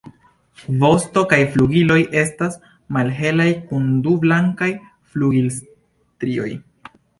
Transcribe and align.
Vosto 0.83 1.21
kaj 1.33 1.37
flugiloj 1.55 1.97
estas 2.21 2.57
malhelaj 2.97 3.47
kun 3.69 3.93
du 4.09 4.17
blankaj 4.25 4.73
flugilstrioj. 5.13 6.51